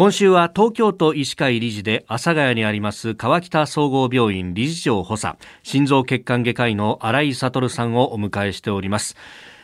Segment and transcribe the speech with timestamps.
[0.00, 9.14] 今週は東京都医師会理事で阿佐ヶ谷にあります川北総合病院理事長補佐心臓血管外科医の新井悟さんをお迎えしております。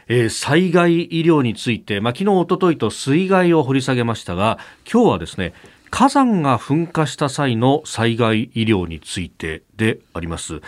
[0.09, 5.55] えー、災害医療について、まあ、昨日、おとといと水害を掘り下げましたが今日はですね
[5.89, 10.61] 火山が噴火した際の災害医療についてであります。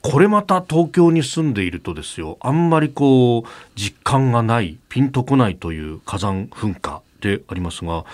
[0.00, 8.04] これまた東京に住んでいるとですよあんまりこう実感がないピンとこないという火山噴火でありますが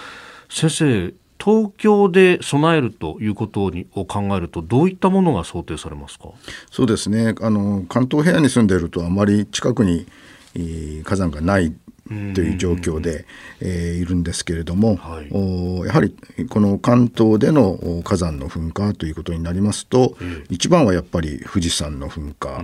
[0.54, 6.28] 先生東京で備えるということにを考えるとどういったものが想定されますか？
[6.70, 7.34] そうですね。
[7.40, 10.06] あの関東平野に住んでいるとあまり近くに
[10.54, 11.74] 火山がない
[12.06, 13.24] という状況で、
[13.60, 16.14] えー、いるんですけれども、はい、おやはり
[16.48, 20.16] この関東での火山の噴火ということになりますと、
[20.50, 22.62] 一番はやっぱり富士山の噴火。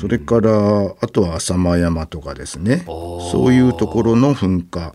[0.00, 2.82] それからあとは浅間山とかですね。
[2.86, 4.94] そういうところの噴火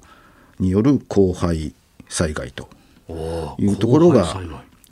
[0.60, 1.74] による降灰
[2.10, 2.70] 災害と
[3.58, 4.42] いうところが、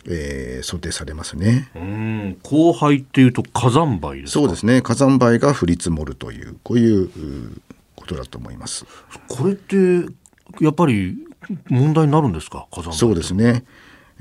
[0.07, 1.69] えー、想定されますね。
[1.75, 4.81] うん降灰っていうと火山灰そうですね。
[4.81, 7.09] 火山灰が降り積もるというこういう
[7.95, 8.85] ことだと思います。
[9.27, 9.75] これって
[10.59, 11.17] やっぱり
[11.69, 12.67] 問題になるんですか？
[12.71, 13.63] 火山そうですね。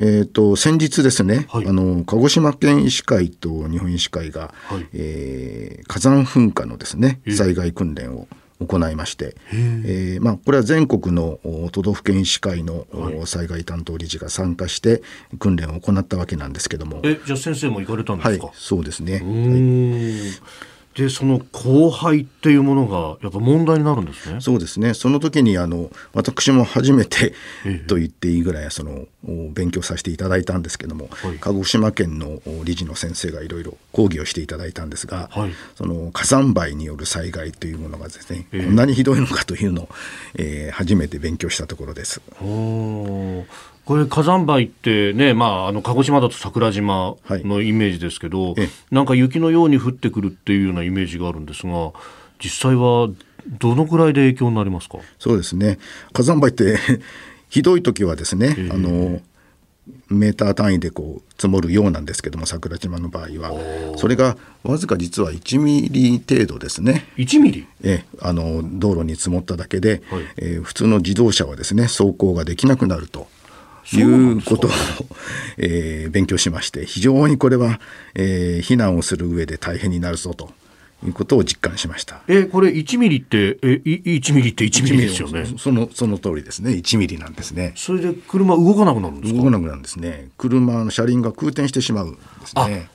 [0.02, 8.26] えーと、先日ですね、はい、あの鹿児島県医師会と日本医師会が、はい、えー、火山噴火のですね災害訓練を
[8.60, 11.40] 行いまして、えーまあ、これは全国の
[11.72, 12.86] 都道府県医師会の
[13.24, 15.02] 災害担当理事が参加して
[15.38, 17.00] 訓練を行ったわけなんですけども。
[17.02, 21.00] えじゃあ先生も行かれたんですか、はい、そうですね、はい。
[21.00, 24.40] でその後輩っていうものがやっぱ問題になるんですね。
[24.40, 24.94] そうですね。
[24.94, 27.34] その時にあの私も初めて
[27.86, 29.04] と言っていいぐらいその
[29.52, 39.88] 勉強させていただいたんですけども、はい、鹿児島県の理事の先生がいろいろ講義をしていただいたんですが、はい、その火山灰による災害というものがですね、こんなにひどいのかというのを、
[40.36, 42.22] えー、初めて勉強したところです。
[43.84, 51.92] これ火山灰ってね、まあ、あの鹿児島だと桜島のイメージですけど、はい、なんか雪のように降ってくるっていうようなイメージがあるんですが
[52.42, 53.08] 実際は
[53.46, 54.98] どのくらいで影響になりますか？
[55.18, 55.78] そうですね。
[56.12, 56.78] 火山灰って
[57.48, 59.20] ひどい時はですね、あの
[60.08, 63.96] メーター単位でこう積もるようなんですけども桜島の場合は。
[63.96, 67.06] それがわずか実は1ミリ程度ですね。
[67.16, 67.66] 1ミリ？
[67.82, 73.28] えあの道路に積もっただけで、はい、えー、普通の自動車はですね走行ができなくなると。
[73.92, 74.70] いうことを、
[75.58, 77.80] えー、勉強しまして非常にこれは、
[78.14, 80.52] えー、避難をする上で大変になるぞと
[81.06, 82.20] いうことを実感しました。
[82.28, 85.46] えこれ1ミリってえ1ミリって1ミリですよね。
[85.58, 86.72] そのその通りですね。
[86.72, 87.72] 1ミリなんですね。
[87.76, 90.28] それで車動かなくなるんです動かなくなるんですね。
[90.36, 92.88] 車の車輪が空転してしまうんですね。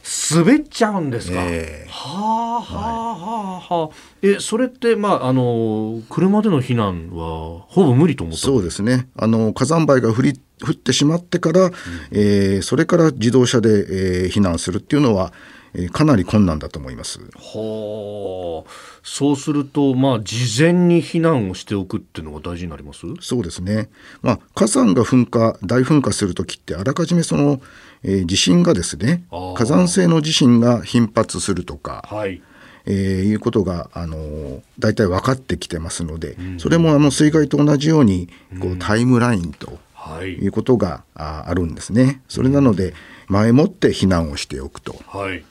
[0.46, 1.42] 滑っちゃうんですか？
[1.44, 3.96] えー、はあはあはあはあ。
[4.22, 8.42] えそれってまああの車での避難はほぼ無理と思った？
[8.46, 9.08] そうですね。
[9.18, 10.34] あの火山灰が降り
[10.64, 11.72] 降ってしまってから、うん、
[12.12, 15.34] えー、それから自動車で、えー、避難するっていうのは。
[15.75, 17.19] えー、かなり困難だと思います。
[17.19, 18.69] はあ、
[19.03, 23.02] そうすると、まあ、事前に避難をしておくっていうのが大事になります？
[23.19, 23.90] そうですね。
[24.22, 27.62] まあ、火山が噴火、大噴火する時って、あらかじめその、
[28.03, 32.41] えー、地震がですね、火山性の地震が頻発するとか、はい、
[32.85, 38.30] えー、いうことが、あのー、大体分かってきてますので、うん、それもあの水害と同じように
[38.62, 39.80] こう、タイムラインと
[40.24, 40.47] い。
[40.47, 42.22] うことがあるんですね。
[42.28, 42.94] それなので
[43.28, 45.44] 前もって避難をしておくと、はい、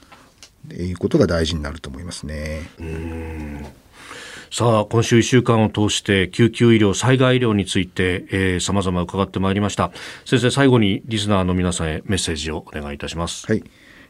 [0.72, 2.62] いうことが大事になると思いますね。
[4.50, 9.90] さあ今週1週間を通して救急医療災害医療についてさまざま伺ってまいりました。
[10.24, 13.64] 先生最後にリスナーの皆さんへメッセージをお願いいたします、はい、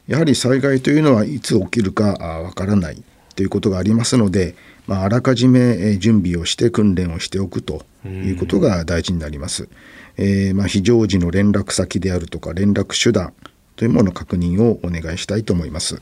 [0.06, 3.03] やはり災害というのはいつ起きるかわからない
[3.36, 4.54] ということがありますので、
[4.86, 9.69] まあ、あらかじめ準備をして訓練をしておくということが大事になります。
[10.16, 13.32] えー、まあ、非常時の連絡先であるとか連絡手段
[13.76, 15.96] というものの確認をお願いしたいと思います。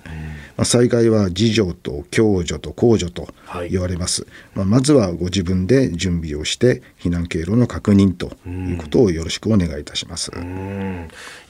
[0.56, 3.28] まあ、災害は自助と共助と公助と
[3.70, 10.30] 言われます、はい、まあ、まずはご自分で準備をして避難経路の確認ということをよろしくお願いいたします。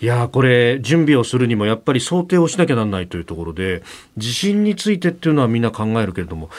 [0.01, 3.83] いやこれ準備をするにもやっぱり想定をしなきゃなんないというところで
[4.17, 6.51] 地震についてっていうのはみんな考えるけれども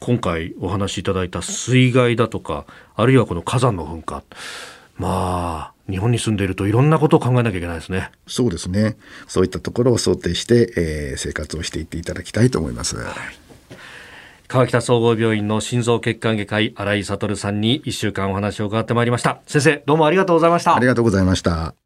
[0.00, 2.64] 今回お話しいただいた水害だとか
[2.96, 4.22] あるいはこの火山の噴火。
[4.96, 8.10] まあ日本に住んでいるといろんなことを考えなきゃいけないですね。
[8.26, 8.96] そうですね。
[9.26, 12.96] そういったところを想定して、えー、生活をしていっていただきたいと思います。
[12.96, 13.06] はい、
[14.46, 19.40] 川北総合病院の心臓血管外科医新井悟さんに一週間お話を伺ってまいりました。
[19.46, 20.76] 先生どうもありがとうございました。
[20.76, 21.78] ありがとうございました。